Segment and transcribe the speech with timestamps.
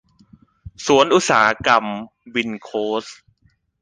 [0.85, 1.85] สวนอุตสาหกรรม
[2.35, 2.69] วินโค
[3.03, 3.17] สท์